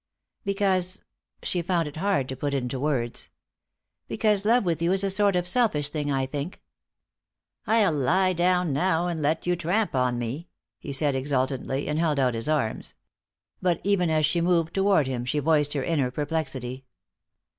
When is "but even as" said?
13.61-14.25